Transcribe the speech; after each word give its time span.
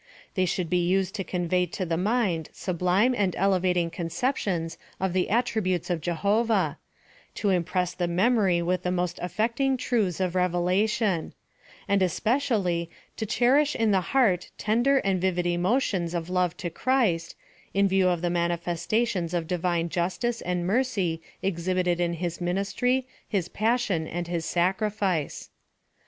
They 0.33 0.45
should 0.47 0.67
be 0.67 0.83
used 0.83 1.13
to 1.13 1.23
convey 1.23 1.67
to 1.67 1.85
the 1.85 1.95
mind 1.95 2.49
sublime 2.53 3.13
and 3.15 3.35
elevating 3.35 3.91
con 3.91 4.07
ceptions 4.07 4.77
of 4.99 5.13
the 5.13 5.29
attributes 5.29 5.91
of 5.91 6.01
Jehovah— 6.01 6.79
to 7.35 7.51
impress 7.51 7.93
the 7.93 8.07
memory 8.07 8.63
with 8.63 8.81
the 8.81 8.89
most 8.89 9.19
affecting 9.21 9.77
truths 9.77 10.19
of 10.19 10.33
reve 10.33 10.53
lation; 10.53 11.33
and 11.87 12.01
especially 12.01 12.89
to 13.15 13.27
cherish 13.27 13.75
in 13.75 13.91
the 13.91 14.01
heart 14.01 14.49
tender 14.57 14.97
and 14.97 15.21
vivid 15.21 15.45
emotions 15.45 16.15
of 16.15 16.31
love 16.31 16.57
to 16.57 16.71
Christ, 16.71 17.35
in 17.75 17.87
view 17.87 18.09
of 18.09 18.21
the 18.23 18.31
manifestations 18.31 19.35
of 19.35 19.45
divine 19.45 19.87
justice 19.87 20.41
and 20.41 20.65
mercy 20.65 21.21
exhib 21.43 21.77
ited 21.83 21.99
in 21.99 22.13
his 22.13 22.41
ministry, 22.41 23.05
his 23.27 23.49
passion, 23.49 24.07
and 24.07 24.27
his 24.27 24.45
sacrifice. 24.45 25.51